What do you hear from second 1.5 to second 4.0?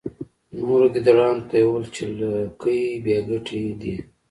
یې وویل چې لکۍ بې ګټې دي.